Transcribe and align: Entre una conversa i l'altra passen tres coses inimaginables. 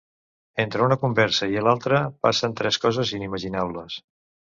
Entre 0.61 0.85
una 0.85 0.95
conversa 1.01 1.47
i 1.55 1.61
l'altra 1.67 1.99
passen 2.27 2.57
tres 2.63 2.81
coses 2.87 3.13
inimaginables. 3.19 3.99